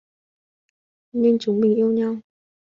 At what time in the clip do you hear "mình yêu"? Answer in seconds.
1.59-1.91